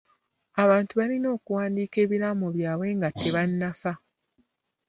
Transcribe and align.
Abantu 0.63 0.91
balina 0.99 1.27
okuwandiika 1.35 1.97
ebiraamo 2.05 2.47
byabwe 2.55 2.87
nga 2.97 3.09
tebannafa. 3.19 3.93